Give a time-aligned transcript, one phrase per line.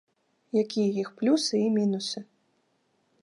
[0.61, 2.19] Якія іх плюсы і мінусы.